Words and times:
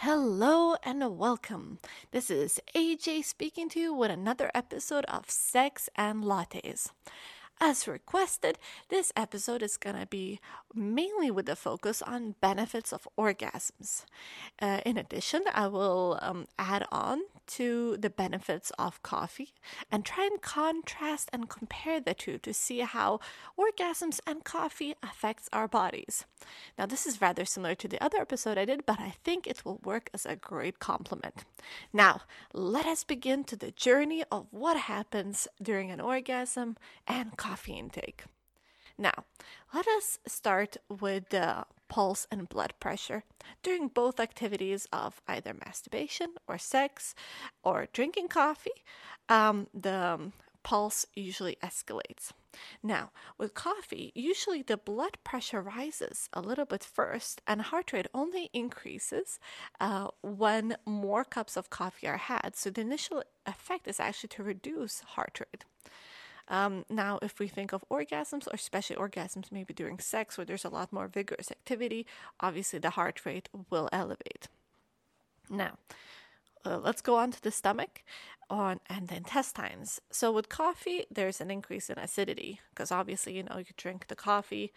Hello 0.00 0.76
and 0.82 1.18
welcome. 1.18 1.78
This 2.10 2.30
is 2.30 2.60
AJ 2.74 3.24
speaking 3.24 3.70
to 3.70 3.80
you 3.80 3.94
with 3.94 4.10
another 4.10 4.50
episode 4.54 5.06
of 5.06 5.30
Sex 5.30 5.88
and 5.96 6.22
Lattes. 6.22 6.90
As 7.62 7.88
requested, 7.88 8.58
this 8.90 9.10
episode 9.16 9.62
is 9.62 9.78
going 9.78 9.98
to 9.98 10.04
be 10.04 10.38
mainly 10.74 11.30
with 11.30 11.48
a 11.48 11.56
focus 11.56 12.02
on 12.02 12.34
benefits 12.42 12.92
of 12.92 13.08
orgasms. 13.18 14.04
Uh, 14.60 14.80
in 14.84 14.98
addition, 14.98 15.44
I 15.54 15.66
will 15.68 16.18
um, 16.20 16.46
add 16.58 16.86
on 16.92 17.22
to 17.46 17.96
the 17.96 18.10
benefits 18.10 18.70
of 18.78 19.02
coffee 19.02 19.54
and 19.90 20.04
try 20.04 20.24
and 20.24 20.42
contrast 20.42 21.30
and 21.32 21.48
compare 21.48 22.00
the 22.00 22.14
two 22.14 22.38
to 22.38 22.52
see 22.52 22.80
how 22.80 23.20
orgasms 23.58 24.20
and 24.26 24.44
coffee 24.44 24.94
affects 25.02 25.48
our 25.52 25.68
bodies. 25.68 26.24
Now, 26.78 26.86
this 26.86 27.06
is 27.06 27.20
rather 27.20 27.44
similar 27.44 27.74
to 27.76 27.88
the 27.88 28.02
other 28.02 28.18
episode 28.18 28.58
I 28.58 28.64
did, 28.64 28.86
but 28.86 29.00
I 29.00 29.14
think 29.24 29.46
it 29.46 29.64
will 29.64 29.80
work 29.84 30.10
as 30.12 30.26
a 30.26 30.36
great 30.36 30.78
complement. 30.78 31.44
Now, 31.92 32.22
let 32.52 32.86
us 32.86 33.04
begin 33.04 33.44
to 33.44 33.56
the 33.56 33.70
journey 33.70 34.24
of 34.30 34.46
what 34.50 34.76
happens 34.76 35.48
during 35.62 35.90
an 35.90 36.00
orgasm 36.00 36.76
and 37.06 37.36
coffee 37.36 37.74
intake. 37.74 38.24
Now, 38.98 39.24
let 39.74 39.86
us 39.86 40.18
start 40.26 40.78
with 40.88 41.28
the 41.28 41.66
pulse 41.88 42.26
and 42.30 42.48
blood 42.48 42.74
pressure 42.80 43.24
during 43.62 43.88
both 43.88 44.20
activities 44.20 44.86
of 44.92 45.20
either 45.28 45.54
masturbation 45.54 46.34
or 46.46 46.58
sex 46.58 47.14
or 47.62 47.88
drinking 47.92 48.28
coffee. 48.28 48.82
Um, 49.28 49.66
the 49.72 50.32
pulse 50.62 51.06
usually 51.14 51.56
escalates. 51.62 52.32
Now, 52.82 53.10
with 53.38 53.54
coffee, 53.54 54.10
usually 54.16 54.62
the 54.62 54.76
blood 54.76 55.18
pressure 55.22 55.60
rises 55.60 56.28
a 56.32 56.40
little 56.40 56.64
bit 56.64 56.82
first, 56.82 57.40
and 57.46 57.62
heart 57.62 57.92
rate 57.92 58.08
only 58.12 58.50
increases 58.52 59.38
uh, 59.78 60.08
when 60.22 60.76
more 60.84 61.22
cups 61.22 61.56
of 61.56 61.70
coffee 61.70 62.08
are 62.08 62.16
had. 62.16 62.56
So, 62.56 62.70
the 62.70 62.80
initial 62.80 63.22
effect 63.46 63.86
is 63.86 64.00
actually 64.00 64.30
to 64.30 64.42
reduce 64.42 65.00
heart 65.00 65.38
rate. 65.40 65.64
Um, 66.48 66.84
now, 66.88 67.18
if 67.22 67.38
we 67.38 67.48
think 67.48 67.72
of 67.72 67.84
orgasms, 67.90 68.46
or 68.46 68.54
especially 68.54 68.96
orgasms 68.96 69.50
maybe 69.50 69.74
during 69.74 69.98
sex 69.98 70.38
where 70.38 70.44
there's 70.44 70.64
a 70.64 70.68
lot 70.68 70.92
more 70.92 71.08
vigorous 71.08 71.50
activity, 71.50 72.06
obviously 72.40 72.78
the 72.78 72.90
heart 72.90 73.24
rate 73.24 73.48
will 73.70 73.88
elevate. 73.92 74.48
Now, 75.50 75.78
uh, 76.64 76.78
let's 76.78 77.02
go 77.02 77.16
on 77.16 77.30
to 77.32 77.42
the 77.42 77.50
stomach 77.50 78.02
on 78.48 78.80
and 78.88 79.08
the 79.08 79.16
intestines. 79.16 80.00
So 80.10 80.32
with 80.32 80.48
coffee, 80.48 81.04
there's 81.10 81.40
an 81.40 81.50
increase 81.50 81.90
in 81.90 81.98
acidity 81.98 82.60
because 82.70 82.92
obviously, 82.92 83.36
you 83.36 83.44
know, 83.44 83.58
you 83.58 83.66
drink 83.76 84.06
the 84.08 84.16
coffee 84.16 84.72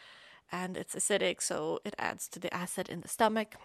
and 0.51 0.77
it's 0.77 0.95
acidic, 0.95 1.41
so 1.41 1.79
it 1.85 1.95
adds 1.97 2.27
to 2.29 2.39
the 2.39 2.53
acid 2.53 2.89
in 2.89 3.01
the 3.01 3.07
stomach. 3.07 3.55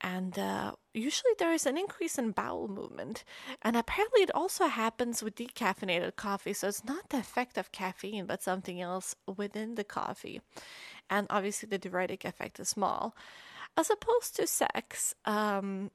And 0.00 0.38
uh, 0.38 0.72
usually 0.92 1.32
there 1.38 1.52
is 1.52 1.64
an 1.64 1.78
increase 1.78 2.18
in 2.18 2.32
bowel 2.32 2.68
movement. 2.68 3.24
And 3.62 3.76
apparently 3.76 4.22
it 4.22 4.34
also 4.34 4.66
happens 4.66 5.22
with 5.22 5.36
decaffeinated 5.36 6.16
coffee. 6.16 6.52
So 6.52 6.68
it's 6.68 6.84
not 6.84 7.08
the 7.08 7.18
effect 7.18 7.56
of 7.56 7.72
caffeine, 7.72 8.26
but 8.26 8.42
something 8.42 8.80
else 8.80 9.14
within 9.36 9.74
the 9.74 9.84
coffee. 9.84 10.42
And 11.08 11.26
obviously 11.30 11.68
the 11.68 11.78
diuretic 11.78 12.24
effect 12.24 12.60
is 12.60 12.68
small. 12.68 13.14
As 13.76 13.90
opposed 13.90 14.36
to 14.36 14.46
sex, 14.46 15.14
um, 15.24 15.90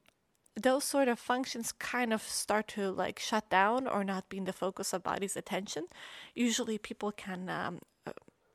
those 0.60 0.84
sort 0.84 1.08
of 1.08 1.18
functions 1.18 1.72
kind 1.72 2.12
of 2.12 2.22
start 2.22 2.68
to 2.68 2.90
like 2.90 3.18
shut 3.18 3.48
down 3.48 3.86
or 3.86 4.04
not 4.04 4.28
be 4.28 4.38
in 4.38 4.44
the 4.44 4.52
focus 4.52 4.92
of 4.92 5.02
body's 5.02 5.36
attention. 5.36 5.86
Usually 6.34 6.76
people 6.76 7.12
can 7.12 7.48
um, 7.48 7.78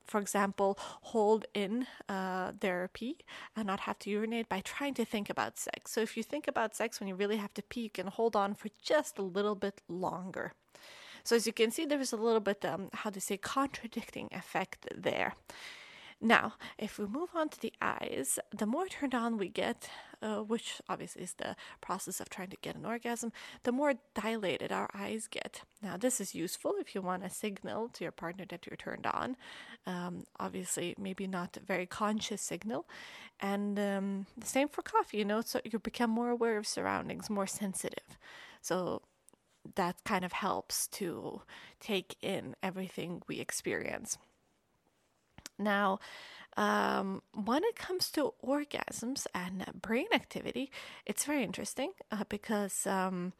for 0.07 0.19
example, 0.19 0.77
hold 0.79 1.45
in 1.53 1.85
uh, 2.09 2.51
pee 2.93 3.17
and 3.55 3.67
not 3.67 3.81
have 3.81 3.99
to 3.99 4.09
urinate 4.09 4.49
by 4.49 4.61
trying 4.61 4.93
to 4.95 5.05
think 5.05 5.29
about 5.29 5.57
sex. 5.57 5.91
So, 5.91 6.01
if 6.01 6.17
you 6.17 6.23
think 6.23 6.47
about 6.47 6.75
sex 6.75 6.99
when 6.99 7.07
you 7.09 7.15
really 7.15 7.37
have 7.37 7.53
to 7.55 7.61
pee, 7.61 7.81
you 7.81 7.89
can 7.89 8.07
hold 8.07 8.35
on 8.35 8.55
for 8.55 8.69
just 8.81 9.17
a 9.17 9.21
little 9.21 9.55
bit 9.55 9.81
longer. 9.87 10.53
So, 11.23 11.35
as 11.35 11.45
you 11.45 11.53
can 11.53 11.71
see, 11.71 11.85
there 11.85 11.99
is 11.99 12.13
a 12.13 12.17
little 12.17 12.39
bit, 12.39 12.63
um, 12.63 12.89
how 12.93 13.09
to 13.09 13.19
say, 13.19 13.37
contradicting 13.37 14.29
effect 14.31 14.87
there. 14.95 15.35
Now, 16.19 16.53
if 16.79 16.97
we 16.97 17.05
move 17.05 17.29
on 17.35 17.49
to 17.49 17.61
the 17.61 17.73
eyes, 17.79 18.39
the 18.55 18.65
more 18.65 18.87
turned 18.87 19.13
on 19.13 19.37
we 19.37 19.49
get, 19.49 19.87
uh, 20.19 20.37
which 20.37 20.81
obviously 20.89 21.21
is 21.21 21.33
the 21.33 21.55
process 21.79 22.19
of 22.19 22.27
trying 22.27 22.49
to 22.49 22.57
get 22.59 22.75
an 22.75 22.85
orgasm, 22.85 23.31
the 23.63 23.71
more 23.71 23.93
dilated 24.15 24.71
our 24.71 24.89
eyes 24.95 25.27
get. 25.27 25.61
Now, 25.83 25.95
this 25.95 26.19
is 26.19 26.33
useful 26.33 26.73
if 26.79 26.95
you 26.95 27.03
want 27.03 27.23
a 27.23 27.29
signal 27.29 27.89
to 27.89 28.03
your 28.03 28.11
partner 28.11 28.45
that 28.49 28.65
you're 28.65 28.77
turned 28.77 29.05
on. 29.05 29.35
Um, 29.85 30.23
obviously, 30.39 30.95
maybe 30.97 31.27
not 31.27 31.55
a 31.55 31.59
very 31.59 31.85
conscious 31.85 32.41
signal. 32.41 32.87
And 33.39 33.77
um, 33.77 34.25
the 34.35 34.47
same 34.47 34.69
for 34.69 34.81
coffee, 34.81 35.17
you 35.17 35.25
know, 35.25 35.41
so 35.41 35.61
you 35.63 35.77
become 35.77 36.09
more 36.09 36.31
aware 36.31 36.57
of 36.57 36.65
surroundings, 36.65 37.29
more 37.29 37.47
sensitive. 37.47 38.17
So, 38.61 39.03
that 39.75 40.03
kind 40.05 40.23
of 40.23 40.31
helps 40.31 40.87
to 40.87 41.41
take 41.81 42.15
in 42.21 42.55
everything 42.63 43.21
we 43.27 43.39
experience. 43.39 44.17
Now, 45.57 45.99
um, 46.55 47.21
when 47.33 47.63
it 47.63 47.75
comes 47.75 48.09
to 48.11 48.33
orgasms 48.43 49.27
and 49.33 49.65
brain 49.81 50.07
activity, 50.13 50.71
it's 51.05 51.25
very 51.25 51.43
interesting 51.43 51.91
uh, 52.11 52.23
because 52.29 52.87
um, 52.87 53.33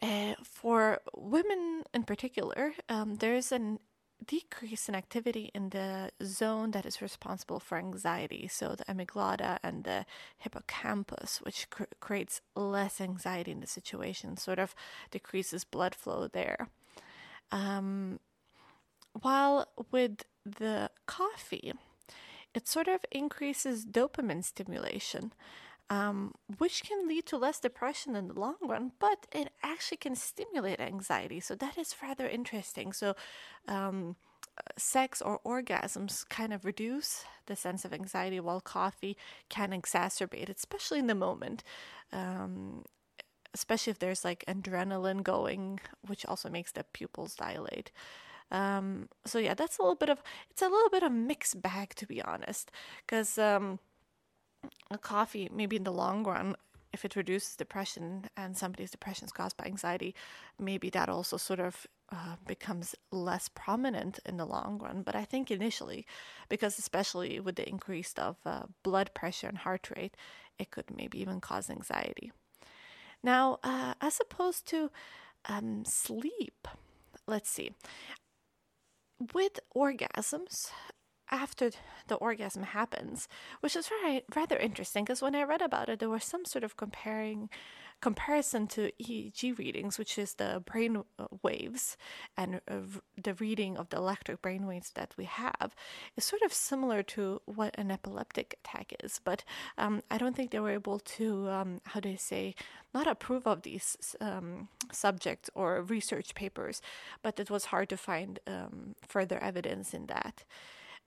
uh, 0.00 0.34
for 0.42 1.00
women 1.14 1.84
in 1.94 2.02
particular, 2.02 2.72
um, 2.88 3.16
there's 3.16 3.52
a 3.52 3.78
decrease 4.26 4.88
in 4.88 4.94
activity 4.94 5.50
in 5.54 5.70
the 5.70 6.10
zone 6.24 6.72
that 6.72 6.86
is 6.86 7.02
responsible 7.02 7.60
for 7.60 7.78
anxiety, 7.78 8.48
so 8.48 8.74
the 8.76 8.84
amygdala 8.84 9.58
and 9.62 9.84
the 9.84 10.04
hippocampus, 10.38 11.40
which 11.42 11.68
cr- 11.70 11.84
creates 12.00 12.40
less 12.54 13.00
anxiety 13.00 13.50
in 13.50 13.60
the 13.60 13.66
situation, 13.66 14.36
sort 14.36 14.58
of 14.58 14.74
decreases 15.10 15.64
blood 15.64 15.94
flow 15.94 16.28
there. 16.28 16.68
Um, 17.50 18.20
while 19.12 19.68
with 19.90 20.24
the 20.44 20.90
coffee, 21.06 21.72
it 22.54 22.68
sort 22.68 22.88
of 22.88 23.04
increases 23.10 23.86
dopamine 23.86 24.44
stimulation, 24.44 25.32
um, 25.90 26.34
which 26.58 26.82
can 26.82 27.08
lead 27.08 27.26
to 27.26 27.36
less 27.36 27.60
depression 27.60 28.16
in 28.16 28.28
the 28.28 28.38
long 28.38 28.56
run, 28.62 28.92
but 28.98 29.26
it 29.32 29.50
actually 29.62 29.98
can 29.98 30.14
stimulate 30.14 30.80
anxiety. 30.80 31.40
So 31.40 31.54
that 31.56 31.78
is 31.78 31.94
rather 32.02 32.28
interesting. 32.28 32.92
So, 32.92 33.14
um, 33.68 34.16
sex 34.76 35.22
or 35.22 35.40
orgasms 35.46 36.28
kind 36.28 36.52
of 36.52 36.64
reduce 36.64 37.24
the 37.46 37.56
sense 37.56 37.84
of 37.84 37.92
anxiety, 37.92 38.38
while 38.38 38.60
coffee 38.60 39.16
can 39.48 39.70
exacerbate 39.70 40.50
especially 40.50 40.98
in 40.98 41.06
the 41.06 41.14
moment. 41.14 41.62
Um, 42.12 42.84
especially 43.54 43.90
if 43.90 43.98
there's 43.98 44.24
like 44.24 44.44
adrenaline 44.46 45.22
going, 45.22 45.80
which 46.06 46.24
also 46.26 46.48
makes 46.48 46.72
the 46.72 46.84
pupils 46.92 47.34
dilate. 47.34 47.90
Um, 48.52 49.08
so 49.24 49.38
yeah, 49.38 49.54
that's 49.54 49.78
a 49.78 49.82
little 49.82 49.96
bit 49.96 50.10
of 50.10 50.22
it's 50.50 50.62
a 50.62 50.68
little 50.68 50.90
bit 50.90 51.02
of 51.02 51.10
mixed 51.10 51.60
bag 51.60 51.94
to 51.96 52.06
be 52.06 52.22
honest, 52.22 52.70
because 53.04 53.38
um, 53.38 53.80
a 54.90 54.98
coffee 54.98 55.48
maybe 55.52 55.76
in 55.76 55.84
the 55.84 55.90
long 55.90 56.22
run, 56.22 56.54
if 56.92 57.04
it 57.06 57.16
reduces 57.16 57.56
depression 57.56 58.26
and 58.36 58.56
somebody's 58.56 58.90
depression 58.90 59.24
is 59.24 59.32
caused 59.32 59.56
by 59.56 59.64
anxiety, 59.64 60.14
maybe 60.58 60.90
that 60.90 61.08
also 61.08 61.38
sort 61.38 61.60
of 61.60 61.86
uh, 62.12 62.36
becomes 62.46 62.94
less 63.10 63.48
prominent 63.48 64.20
in 64.26 64.36
the 64.36 64.44
long 64.44 64.78
run. 64.78 65.02
But 65.02 65.16
I 65.16 65.24
think 65.24 65.50
initially, 65.50 66.06
because 66.50 66.78
especially 66.78 67.40
with 67.40 67.56
the 67.56 67.66
increase 67.66 68.12
of 68.18 68.36
uh, 68.44 68.64
blood 68.82 69.12
pressure 69.14 69.48
and 69.48 69.56
heart 69.56 69.90
rate, 69.96 70.14
it 70.58 70.70
could 70.70 70.94
maybe 70.94 71.18
even 71.22 71.40
cause 71.40 71.70
anxiety. 71.70 72.32
Now, 73.22 73.60
uh, 73.64 73.94
as 74.02 74.20
opposed 74.20 74.66
to 74.66 74.90
um, 75.48 75.84
sleep, 75.86 76.68
let's 77.26 77.48
see 77.48 77.70
with 79.34 79.60
orgasms, 79.76 80.70
after 81.32 81.70
the 82.08 82.14
orgasm 82.16 82.62
happens, 82.62 83.26
which 83.60 83.74
is 83.74 83.88
very, 83.88 84.22
rather 84.36 84.56
interesting 84.56 85.04
because 85.04 85.22
when 85.22 85.34
I 85.34 85.42
read 85.42 85.62
about 85.62 85.88
it, 85.88 85.98
there 85.98 86.10
was 86.10 86.22
some 86.22 86.44
sort 86.44 86.62
of 86.62 86.76
comparing 86.76 87.48
comparison 88.02 88.66
to 88.66 88.90
EEG 89.00 89.56
readings, 89.56 89.96
which 89.96 90.18
is 90.18 90.34
the 90.34 90.62
brain 90.66 91.04
waves 91.42 91.96
and 92.36 92.60
uh, 92.68 92.80
the 93.22 93.34
reading 93.34 93.76
of 93.76 93.88
the 93.90 93.96
electric 93.96 94.42
brain 94.42 94.66
waves 94.66 94.90
that 94.94 95.14
we 95.16 95.24
have, 95.24 95.74
is 96.16 96.24
sort 96.24 96.42
of 96.42 96.52
similar 96.52 97.02
to 97.02 97.40
what 97.46 97.74
an 97.78 97.90
epileptic 97.90 98.58
attack 98.64 98.92
is. 99.02 99.20
But 99.24 99.44
um, 99.78 100.02
I 100.10 100.18
don't 100.18 100.36
think 100.36 100.50
they 100.50 100.60
were 100.60 100.72
able 100.72 100.98
to, 100.98 101.48
um, 101.48 101.80
how 101.84 102.00
do 102.00 102.10
I 102.10 102.16
say, 102.16 102.54
not 102.92 103.06
approve 103.06 103.46
of 103.46 103.62
these 103.62 104.16
um, 104.20 104.68
subjects 104.90 105.48
or 105.54 105.80
research 105.80 106.34
papers, 106.34 106.82
but 107.22 107.38
it 107.38 107.50
was 107.50 107.66
hard 107.66 107.88
to 107.90 107.96
find 107.96 108.40
um, 108.46 108.96
further 109.06 109.38
evidence 109.38 109.94
in 109.94 110.06
that. 110.06 110.44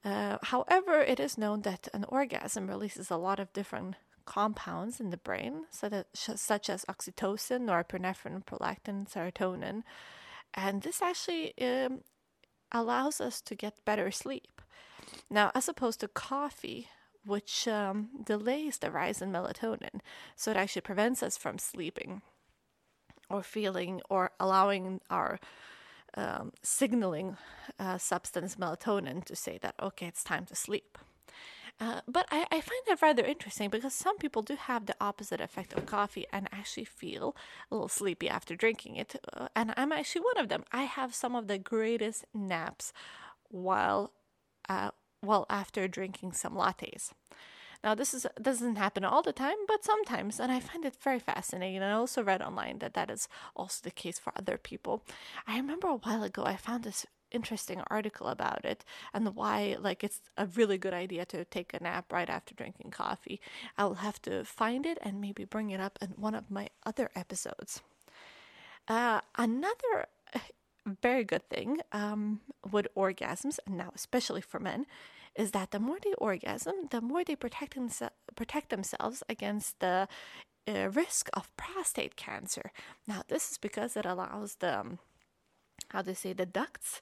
Uh, 0.06 0.38
however, 0.44 1.02
it 1.02 1.20
is 1.20 1.38
known 1.38 1.62
that 1.64 1.88
an 1.92 2.06
orgasm 2.10 2.68
releases 2.68 3.10
a 3.10 3.18
lot 3.18 3.40
of 3.40 3.52
different 3.54 3.96
compounds 4.26 5.00
in 5.00 5.10
the 5.10 5.18
brain, 5.18 5.66
so 5.72 5.90
that, 5.90 6.08
such 6.14 6.70
as 6.70 6.86
oxytocin, 6.86 7.62
norepinephrine, 7.62 8.46
prolactin, 8.46 9.12
serotonin. 9.12 9.82
And 10.54 10.84
this 10.84 11.02
actually 11.02 11.54
um, 11.60 12.02
allows 12.72 13.20
us 13.20 13.42
to 13.42 13.56
get 13.56 13.84
better 13.84 14.12
sleep. 14.12 14.62
Now, 15.30 15.52
as 15.56 15.68
opposed 15.68 16.00
to 16.02 16.08
coffee, 16.08 16.88
which 17.26 17.68
um, 17.68 18.10
delays 18.24 18.78
the 18.78 18.92
rise 18.92 19.22
in 19.22 19.32
melatonin. 19.32 20.00
So 20.36 20.52
it 20.52 20.58
actually 20.58 20.84
prevents 20.84 21.24
us 21.24 21.38
from 21.38 21.58
sleeping 21.58 22.22
or 23.30 23.42
feeling 23.42 24.02
or 24.10 24.32
allowing 24.40 25.02
our 25.10 25.40
um, 26.16 26.52
signaling 26.62 27.38
uh, 27.80 27.98
substance 27.98 28.56
melatonin 28.56 29.24
to 29.26 29.36
say 29.36 29.58
that, 29.62 29.76
okay, 29.82 30.08
it's 30.08 30.24
time 30.24 30.46
to 30.46 30.56
sleep. 30.56 30.98
Uh, 31.80 32.00
but 32.08 32.26
I, 32.32 32.46
I, 32.52 32.62
find 32.62 32.82
that 32.88 33.02
rather 33.02 33.26
interesting 33.26 33.70
because 33.70 33.94
some 33.94 34.18
people 34.18 34.42
do 34.42 34.56
have 34.56 34.86
the 34.86 34.96
opposite 35.02 35.42
effect 35.42 35.74
of 35.74 35.86
coffee 35.86 36.26
and 36.32 36.48
actually 36.54 36.86
feel 36.86 37.36
a 37.70 37.76
little 37.76 37.90
sleepy 37.90 38.30
after 38.30 38.56
drinking 38.56 38.96
it. 38.96 39.22
Uh, 39.34 39.50
and 39.58 39.74
I'm 39.76 39.92
actually 39.92 40.22
one 40.22 40.38
of 40.38 40.48
them. 40.48 40.64
I 40.72 40.84
have 40.84 41.14
some 41.14 41.36
of 41.36 41.48
the 41.48 41.58
greatest 41.58 42.24
naps 42.34 42.94
while 43.50 44.14
uh, 44.70 44.92
well 45.22 45.46
after 45.50 45.90
drinking 45.90 46.32
some 46.32 46.56
lattes. 46.56 47.12
Now, 47.86 47.94
this 47.94 48.16
is 48.16 48.26
doesn't 48.42 48.78
happen 48.78 49.06
all 49.06 49.22
the 49.22 49.32
time, 49.32 49.58
but 49.68 49.86
sometimes, 49.86 50.40
and 50.40 50.52
I 50.52 50.60
find 50.60 50.84
it 50.86 50.96
very 50.96 51.20
fascinating. 51.20 51.76
And 51.76 51.86
I 51.86 51.92
also 51.92 52.24
read 52.24 52.42
online 52.42 52.80
that 52.80 52.96
that 52.96 53.12
is 53.12 53.28
also 53.56 53.82
the 53.84 53.92
case 53.92 54.18
for 54.18 54.34
other 54.36 54.58
people. 54.58 55.04
I 55.46 55.58
remember 55.58 55.88
a 55.90 55.98
while 55.98 56.24
ago 56.24 56.44
I 56.46 56.56
found 56.56 56.84
this 56.84 57.06
interesting 57.30 57.82
article 57.88 58.28
about 58.28 58.66
it 58.66 58.84
and 59.14 59.36
why 59.36 59.76
like 59.80 60.04
it's 60.04 60.22
a 60.38 60.48
really 60.48 60.78
good 60.78 60.94
idea 60.94 61.26
to 61.26 61.44
take 61.46 61.74
a 61.74 61.84
nap 61.84 62.12
right 62.12 62.30
after 62.30 62.56
drinking 62.56 62.90
coffee. 62.90 63.40
I 63.78 63.86
will 63.86 63.96
have 63.96 64.20
to 64.24 64.44
find 64.46 64.86
it 64.88 64.98
and 65.04 65.22
maybe 65.22 65.46
bring 65.46 65.70
it 65.70 65.80
up 65.80 66.00
in 66.02 66.10
one 66.16 66.34
of 66.34 66.50
my 66.50 66.70
other 66.86 67.12
episodes. 67.16 67.82
Uh, 68.88 69.22
another 69.38 70.08
very 71.02 71.24
good 71.24 71.48
thing 71.50 71.80
um, 71.92 72.42
with 72.72 72.88
orgasms, 72.96 73.60
and 73.66 73.78
now 73.78 73.92
especially 73.96 74.42
for 74.42 74.60
men, 74.60 74.86
is 75.36 75.52
that 75.52 75.72
the 75.72 75.80
more 75.80 75.98
they 76.04 76.14
orgasm, 76.14 76.88
the 76.92 77.02
more 77.02 77.24
they 77.24 77.36
protect, 77.36 77.76
themse- 77.76 78.10
protect 78.36 78.70
themselves 78.70 79.24
against 79.30 79.80
the 79.80 80.08
uh, 80.68 80.90
risk 80.90 81.30
of 81.34 81.56
prostate 81.58 82.16
cancer. 82.16 82.72
Now, 83.08 83.24
this 83.28 83.52
is 83.52 83.58
because 83.58 83.96
it 83.98 84.06
allows 84.06 84.56
the 84.56 84.80
um, 84.80 85.00
how 85.90 86.02
they 86.02 86.14
say 86.14 86.34
the 86.34 86.46
ducts 86.46 87.02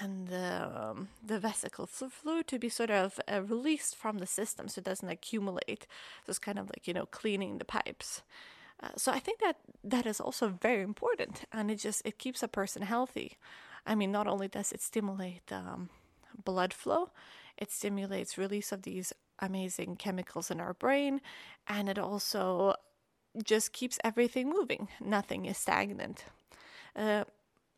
and 0.00 0.28
the, 0.28 0.70
um, 0.74 1.08
the 1.24 1.38
vesicle 1.38 1.86
fluid 1.86 2.46
to 2.46 2.58
be 2.58 2.68
sort 2.68 2.90
of 2.90 3.18
uh, 3.26 3.42
released 3.42 3.96
from 3.96 4.18
the 4.18 4.26
system 4.26 4.68
so 4.68 4.78
it 4.78 4.84
doesn't 4.84 5.08
accumulate. 5.08 5.86
So 6.24 6.30
it's 6.30 6.38
kind 6.38 6.58
of 6.58 6.66
like, 6.66 6.86
you 6.86 6.94
know, 6.94 7.06
cleaning 7.06 7.58
the 7.58 7.64
pipes. 7.64 8.22
Uh, 8.82 8.90
so 8.96 9.12
I 9.12 9.18
think 9.18 9.40
that 9.40 9.56
that 9.82 10.06
is 10.06 10.20
also 10.20 10.48
very 10.48 10.82
important 10.82 11.44
and 11.52 11.70
it 11.70 11.76
just 11.76 12.02
it 12.04 12.18
keeps 12.18 12.42
a 12.42 12.48
person 12.48 12.82
healthy. 12.82 13.36
I 13.86 13.94
mean, 13.94 14.12
not 14.12 14.26
only 14.26 14.48
does 14.48 14.72
it 14.72 14.80
stimulate 14.80 15.50
um, 15.50 15.88
blood 16.44 16.72
flow, 16.72 17.10
it 17.56 17.70
stimulates 17.70 18.38
release 18.38 18.72
of 18.72 18.82
these 18.82 19.12
amazing 19.38 19.96
chemicals 19.96 20.50
in 20.50 20.60
our 20.60 20.74
brain, 20.74 21.20
and 21.66 21.88
it 21.88 21.98
also 21.98 22.74
just 23.42 23.72
keeps 23.72 23.98
everything 24.04 24.48
moving. 24.48 24.88
Nothing 25.00 25.46
is 25.46 25.58
stagnant. 25.58 26.24
Uh, 26.96 27.24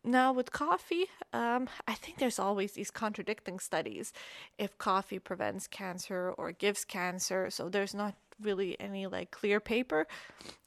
now, 0.04 0.32
with 0.32 0.50
coffee, 0.50 1.06
um, 1.32 1.68
I 1.86 1.94
think 1.94 2.18
there's 2.18 2.40
always 2.40 2.72
these 2.72 2.90
contradicting 2.90 3.60
studies 3.60 4.12
if 4.58 4.76
coffee 4.76 5.20
prevents 5.20 5.68
cancer 5.68 6.34
or 6.36 6.50
gives 6.50 6.84
cancer. 6.84 7.50
So 7.50 7.68
there's 7.68 7.94
not 7.94 8.16
really 8.40 8.78
any 8.80 9.06
like 9.06 9.30
clear 9.30 9.60
paper. 9.60 10.08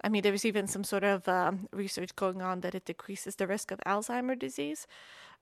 I 0.02 0.08
mean, 0.08 0.22
there's 0.22 0.46
even 0.46 0.68
some 0.68 0.86
sort 0.86 1.04
of 1.04 1.28
um, 1.28 1.68
research 1.74 2.16
going 2.16 2.42
on 2.42 2.62
that 2.62 2.76
it 2.76 2.86
decreases 2.86 3.36
the 3.36 3.48
risk 3.48 3.72
of 3.72 3.80
Alzheimer 3.86 4.40
disease. 4.40 4.88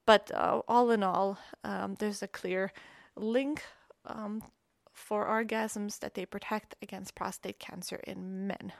But 0.06 0.32
uh, 0.34 0.62
all 0.68 0.92
in 0.92 1.04
all, 1.04 1.38
um, 1.64 1.96
there's 2.00 2.22
a 2.22 2.28
clear 2.28 2.72
link 3.16 3.64
um, 4.06 4.44
for 4.92 5.26
orgasms 5.26 6.00
that 6.00 6.14
they 6.14 6.26
protect 6.26 6.76
against 6.82 7.16
prostate 7.16 7.60
cancer 7.60 8.00
in 8.06 8.48
men. 8.48 8.74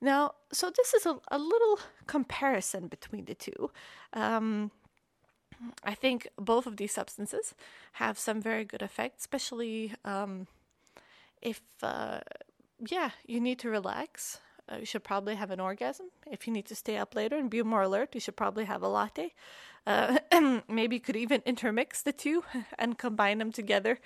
Now, 0.00 0.32
so 0.52 0.70
this 0.70 0.94
is 0.94 1.06
a, 1.06 1.18
a 1.30 1.38
little 1.38 1.78
comparison 2.06 2.88
between 2.88 3.26
the 3.26 3.34
two. 3.34 3.70
Um, 4.12 4.70
I 5.84 5.94
think 5.94 6.28
both 6.36 6.66
of 6.66 6.76
these 6.76 6.92
substances 6.92 7.54
have 7.92 8.18
some 8.18 8.40
very 8.40 8.64
good 8.64 8.82
effects, 8.82 9.20
especially 9.20 9.92
um, 10.04 10.46
if, 11.42 11.60
uh, 11.82 12.20
yeah, 12.88 13.10
you 13.26 13.40
need 13.40 13.58
to 13.58 13.68
relax. 13.68 14.40
Uh, 14.70 14.76
you 14.78 14.86
should 14.86 15.04
probably 15.04 15.34
have 15.34 15.50
an 15.50 15.60
orgasm. 15.60 16.06
If 16.30 16.46
you 16.46 16.52
need 16.52 16.66
to 16.66 16.74
stay 16.74 16.96
up 16.96 17.14
later 17.14 17.36
and 17.36 17.50
be 17.50 17.62
more 17.62 17.82
alert, 17.82 18.14
you 18.14 18.20
should 18.20 18.36
probably 18.36 18.64
have 18.66 18.82
a 18.82 18.88
latte. 18.88 19.34
Uh, 19.86 20.18
maybe 20.68 20.96
you 20.96 21.00
could 21.00 21.16
even 21.16 21.42
intermix 21.44 22.02
the 22.02 22.12
two 22.12 22.44
and 22.78 22.98
combine 22.98 23.38
them 23.38 23.52
together. 23.52 23.98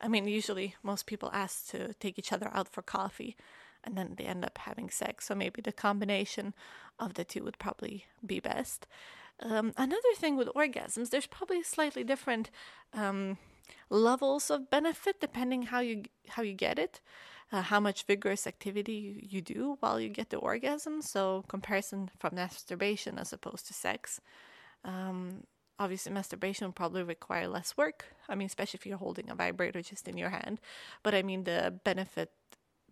I 0.00 0.08
mean, 0.08 0.26
usually 0.26 0.74
most 0.82 1.06
people 1.06 1.30
ask 1.32 1.68
to 1.70 1.94
take 1.94 2.18
each 2.18 2.32
other 2.32 2.50
out 2.52 2.68
for 2.68 2.82
coffee 2.82 3.36
and 3.84 3.96
then 3.96 4.14
they 4.16 4.24
end 4.24 4.44
up 4.44 4.58
having 4.58 4.90
sex. 4.90 5.26
So 5.26 5.34
maybe 5.34 5.62
the 5.62 5.72
combination 5.72 6.54
of 6.98 7.14
the 7.14 7.24
two 7.24 7.44
would 7.44 7.58
probably 7.58 8.06
be 8.24 8.40
best. 8.40 8.86
Um, 9.40 9.72
another 9.76 10.14
thing 10.16 10.36
with 10.36 10.48
orgasms, 10.48 11.10
there's 11.10 11.26
probably 11.26 11.62
slightly 11.62 12.02
different 12.02 12.50
um, 12.94 13.38
levels 13.90 14.50
of 14.50 14.70
benefit 14.70 15.20
depending 15.20 15.62
how 15.64 15.80
you 15.80 16.04
how 16.28 16.42
you 16.42 16.54
get 16.54 16.78
it, 16.78 17.00
uh, 17.52 17.62
how 17.62 17.80
much 17.80 18.04
vigorous 18.04 18.46
activity 18.46 18.92
you, 18.92 19.20
you 19.22 19.40
do 19.40 19.76
while 19.80 20.00
you 20.00 20.08
get 20.08 20.30
the 20.30 20.36
orgasm. 20.38 21.02
So 21.02 21.44
comparison 21.48 22.10
from 22.18 22.34
masturbation 22.34 23.18
as 23.18 23.32
opposed 23.32 23.66
to 23.68 23.74
sex. 23.74 24.20
Um, 24.84 25.44
obviously 25.78 26.12
masturbation 26.12 26.66
will 26.66 26.72
probably 26.72 27.02
require 27.02 27.48
less 27.48 27.76
work. 27.76 28.06
I 28.28 28.34
mean, 28.34 28.46
especially 28.46 28.78
if 28.78 28.86
you're 28.86 28.98
holding 28.98 29.30
a 29.30 29.34
vibrator 29.34 29.82
just 29.82 30.08
in 30.08 30.16
your 30.16 30.30
hand. 30.30 30.60
But 31.02 31.14
I 31.14 31.22
mean, 31.22 31.44
the 31.44 31.78
benefit 31.84 32.30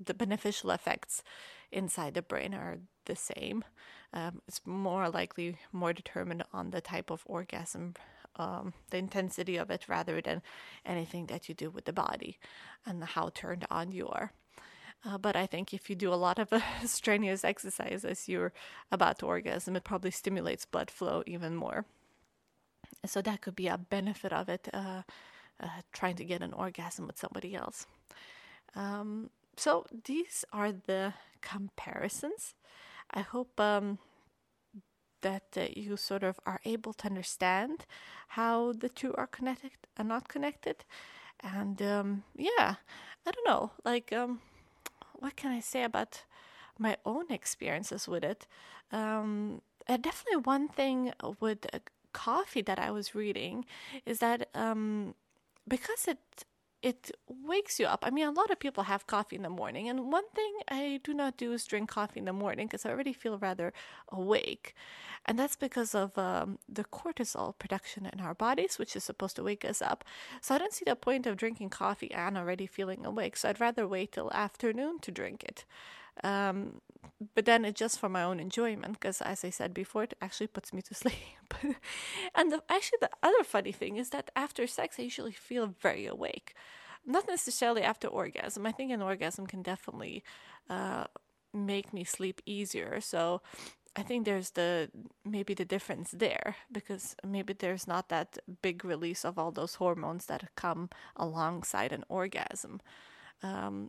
the 0.02 0.14
beneficial 0.14 0.70
effects 0.70 1.22
inside 1.70 2.14
the 2.14 2.22
brain 2.22 2.54
are 2.54 2.78
the 3.06 3.16
same. 3.16 3.64
Um, 4.12 4.42
it's 4.48 4.60
more 4.64 5.08
likely 5.08 5.56
more 5.72 5.92
determined 5.92 6.44
on 6.52 6.70
the 6.70 6.80
type 6.80 7.10
of 7.10 7.22
orgasm, 7.26 7.94
um, 8.36 8.74
the 8.90 8.98
intensity 8.98 9.56
of 9.56 9.70
it, 9.70 9.88
rather 9.88 10.20
than 10.20 10.42
anything 10.84 11.26
that 11.26 11.48
you 11.48 11.54
do 11.54 11.70
with 11.70 11.84
the 11.84 11.92
body 11.92 12.38
and 12.86 13.02
how 13.04 13.30
turned 13.34 13.66
on 13.70 13.92
you 13.92 14.08
are. 14.08 14.32
Uh, 15.06 15.18
but 15.18 15.36
I 15.36 15.46
think 15.46 15.74
if 15.74 15.90
you 15.90 15.96
do 15.96 16.12
a 16.12 16.16
lot 16.16 16.38
of 16.38 16.52
uh, 16.52 16.60
strenuous 16.84 17.44
exercise 17.44 18.04
as 18.04 18.28
you're 18.28 18.52
about 18.90 19.18
to 19.18 19.26
orgasm, 19.26 19.76
it 19.76 19.84
probably 19.84 20.10
stimulates 20.10 20.64
blood 20.64 20.90
flow 20.90 21.22
even 21.26 21.54
more. 21.54 21.84
So 23.06 23.20
that 23.22 23.42
could 23.42 23.56
be 23.56 23.68
a 23.68 23.78
benefit 23.78 24.32
of 24.32 24.48
it, 24.48 24.68
uh, 24.72 25.02
uh 25.60 25.68
trying 25.92 26.16
to 26.16 26.24
get 26.24 26.42
an 26.42 26.52
orgasm 26.52 27.06
with 27.06 27.18
somebody 27.18 27.54
else. 27.54 27.86
Um, 28.74 29.30
so 29.56 29.86
these 30.04 30.44
are 30.52 30.72
the 30.72 31.14
comparisons. 31.40 32.54
I 33.12 33.20
hope 33.20 33.60
um, 33.60 33.98
that 35.20 35.56
uh, 35.56 35.66
you 35.74 35.96
sort 35.96 36.22
of 36.22 36.40
are 36.46 36.60
able 36.64 36.92
to 36.94 37.06
understand 37.06 37.86
how 38.28 38.72
the 38.72 38.88
two 38.88 39.14
are 39.14 39.26
connected 39.26 39.72
and 39.96 40.08
not 40.08 40.28
connected. 40.28 40.84
And 41.42 41.80
um, 41.82 42.24
yeah, 42.36 42.76
I 43.26 43.30
don't 43.30 43.46
know, 43.46 43.72
like, 43.84 44.12
um, 44.12 44.40
what 45.24 45.36
can 45.36 45.50
I 45.50 45.60
say 45.60 45.82
about 45.84 46.24
my 46.78 46.98
own 47.06 47.30
experiences 47.30 48.06
with 48.06 48.22
it? 48.22 48.46
Um, 48.92 49.62
uh, 49.88 49.96
definitely 49.96 50.42
one 50.42 50.68
thing 50.68 51.14
with 51.40 51.66
uh, 51.72 51.78
coffee 52.12 52.60
that 52.60 52.78
I 52.78 52.90
was 52.90 53.14
reading 53.14 53.64
is 54.04 54.18
that 54.18 54.48
um, 54.54 55.14
because 55.66 56.06
it 56.06 56.44
it 56.84 57.10
wakes 57.26 57.80
you 57.80 57.86
up. 57.86 58.04
I 58.06 58.10
mean, 58.10 58.26
a 58.26 58.30
lot 58.30 58.50
of 58.50 58.58
people 58.58 58.84
have 58.84 59.06
coffee 59.06 59.36
in 59.36 59.42
the 59.42 59.48
morning, 59.48 59.88
and 59.88 60.12
one 60.12 60.28
thing 60.34 60.52
I 60.68 61.00
do 61.02 61.14
not 61.14 61.38
do 61.38 61.52
is 61.54 61.64
drink 61.64 61.88
coffee 61.88 62.20
in 62.20 62.26
the 62.26 62.32
morning 62.34 62.66
because 62.66 62.84
I 62.84 62.90
already 62.90 63.14
feel 63.14 63.38
rather 63.38 63.72
awake. 64.10 64.74
And 65.24 65.38
that's 65.38 65.56
because 65.56 65.94
of 65.94 66.18
um, 66.18 66.58
the 66.68 66.84
cortisol 66.84 67.58
production 67.58 68.04
in 68.04 68.20
our 68.20 68.34
bodies, 68.34 68.78
which 68.78 68.94
is 68.94 69.02
supposed 69.02 69.36
to 69.36 69.42
wake 69.42 69.64
us 69.64 69.80
up. 69.80 70.04
So 70.42 70.54
I 70.54 70.58
don't 70.58 70.74
see 70.74 70.84
the 70.86 70.94
point 70.94 71.26
of 71.26 71.38
drinking 71.38 71.70
coffee 71.70 72.12
and 72.12 72.36
already 72.36 72.66
feeling 72.66 73.06
awake. 73.06 73.38
So 73.38 73.48
I'd 73.48 73.60
rather 73.60 73.88
wait 73.88 74.12
till 74.12 74.30
afternoon 74.32 74.98
to 75.00 75.10
drink 75.10 75.42
it. 75.42 75.64
Um, 76.22 76.80
but 77.34 77.44
then 77.44 77.64
it's 77.64 77.78
just 77.78 77.98
for 77.98 78.08
my 78.08 78.22
own 78.22 78.40
enjoyment 78.40 78.94
because, 78.94 79.20
as 79.20 79.44
I 79.44 79.50
said 79.50 79.72
before, 79.74 80.04
it 80.04 80.14
actually 80.20 80.48
puts 80.48 80.72
me 80.72 80.82
to 80.82 80.94
sleep. 81.02 81.54
and 82.34 82.52
the, 82.52 82.62
actually, 82.68 82.98
the 83.00 83.10
other 83.22 83.44
funny 83.44 83.72
thing 83.72 83.96
is 83.96 84.10
that 84.10 84.30
after 84.36 84.66
sex, 84.66 84.96
I 84.98 85.02
usually 85.02 85.32
feel 85.32 85.74
very 85.80 86.06
awake. 86.06 86.54
Not 87.06 87.28
necessarily 87.28 87.82
after 87.82 88.08
orgasm. 88.08 88.66
I 88.66 88.72
think 88.72 88.90
an 88.90 89.02
orgasm 89.02 89.46
can 89.46 89.62
definitely 89.62 90.22
uh, 90.70 91.04
make 91.52 91.92
me 91.92 92.04
sleep 92.04 92.40
easier. 92.46 93.00
So 93.00 93.42
I 93.96 94.02
think 94.02 94.24
there's 94.24 94.50
the 94.50 94.90
maybe 95.24 95.54
the 95.54 95.64
difference 95.64 96.10
there 96.10 96.56
because 96.72 97.14
maybe 97.24 97.52
there's 97.52 97.86
not 97.86 98.08
that 98.08 98.38
big 98.62 98.84
release 98.84 99.24
of 99.24 99.38
all 99.38 99.52
those 99.52 99.76
hormones 99.76 100.26
that 100.26 100.50
come 100.56 100.90
alongside 101.16 101.92
an 101.92 102.04
orgasm. 102.08 102.80
Um, 103.42 103.88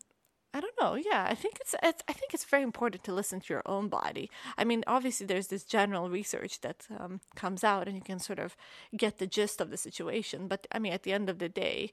I 0.55 0.61
don't 0.61 0.79
know. 0.79 0.95
Yeah, 0.95 1.27
I 1.29 1.35
think 1.35 1.57
it's, 1.59 1.75
it's, 1.83 2.01
I 2.07 2.13
think 2.13 2.33
it's 2.33 2.45
very 2.45 2.63
important 2.63 3.03
to 3.03 3.13
listen 3.13 3.41
to 3.41 3.53
your 3.53 3.61
own 3.65 3.89
body. 3.89 4.31
I 4.57 4.63
mean, 4.63 4.85
obviously 4.87 5.25
there's 5.25 5.47
this 5.47 5.65
general 5.65 6.09
research 6.09 6.61
that 6.61 6.87
um, 6.97 7.19
comes 7.35 7.61
out, 7.65 7.89
and 7.89 7.97
you 7.97 8.01
can 8.01 8.19
sort 8.19 8.39
of 8.39 8.55
get 8.95 9.17
the 9.17 9.27
gist 9.27 9.59
of 9.59 9.69
the 9.69 9.75
situation. 9.75 10.47
But 10.47 10.65
I 10.71 10.79
mean, 10.79 10.93
at 10.93 11.03
the 11.03 11.11
end 11.11 11.29
of 11.29 11.39
the 11.39 11.49
day, 11.49 11.91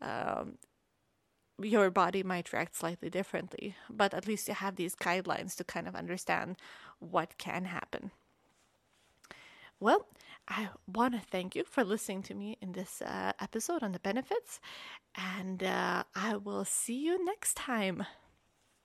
um, 0.00 0.58
your 1.60 1.90
body 1.90 2.22
might 2.22 2.52
react 2.52 2.76
slightly 2.76 3.10
differently, 3.10 3.74
but 3.90 4.14
at 4.14 4.28
least 4.28 4.46
you 4.46 4.54
have 4.54 4.76
these 4.76 4.94
guidelines 4.94 5.56
to 5.56 5.64
kind 5.64 5.88
of 5.88 5.96
understand 5.96 6.56
what 7.00 7.36
can 7.36 7.64
happen. 7.64 8.12
Well, 9.84 10.06
I 10.48 10.70
want 10.86 11.12
to 11.12 11.20
thank 11.20 11.54
you 11.54 11.64
for 11.64 11.84
listening 11.84 12.22
to 12.24 12.34
me 12.34 12.56
in 12.62 12.72
this 12.72 13.02
uh, 13.02 13.32
episode 13.38 13.82
on 13.82 13.92
the 13.92 13.98
benefits, 13.98 14.58
and 15.14 15.62
uh, 15.62 16.04
I 16.14 16.36
will 16.36 16.64
see 16.64 17.04
you 17.04 17.22
next 17.22 17.54
time. 17.54 18.04